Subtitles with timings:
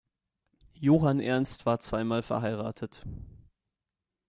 [0.79, 3.05] Johann Ernst war zweimal verheiratet.